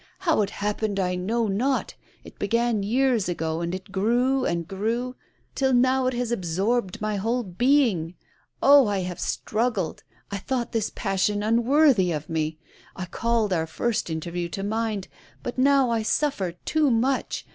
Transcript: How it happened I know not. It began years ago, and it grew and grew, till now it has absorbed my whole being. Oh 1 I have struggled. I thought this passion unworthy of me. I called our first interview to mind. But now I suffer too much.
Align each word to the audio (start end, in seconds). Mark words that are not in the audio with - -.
How 0.17 0.41
it 0.41 0.49
happened 0.49 0.99
I 0.99 1.13
know 1.13 1.45
not. 1.47 1.93
It 2.23 2.39
began 2.39 2.81
years 2.81 3.29
ago, 3.29 3.61
and 3.61 3.75
it 3.75 3.91
grew 3.91 4.45
and 4.45 4.67
grew, 4.67 5.15
till 5.53 5.73
now 5.75 6.07
it 6.07 6.15
has 6.15 6.31
absorbed 6.31 6.99
my 7.01 7.17
whole 7.17 7.43
being. 7.43 8.15
Oh 8.63 8.81
1 8.81 8.93
I 8.95 8.99
have 9.01 9.19
struggled. 9.19 10.01
I 10.31 10.37
thought 10.39 10.71
this 10.71 10.89
passion 10.95 11.43
unworthy 11.43 12.11
of 12.11 12.31
me. 12.31 12.57
I 12.95 13.05
called 13.05 13.53
our 13.53 13.67
first 13.67 14.09
interview 14.09 14.49
to 14.49 14.63
mind. 14.63 15.07
But 15.43 15.59
now 15.59 15.91
I 15.91 16.01
suffer 16.01 16.53
too 16.53 16.89
much. 16.89 17.45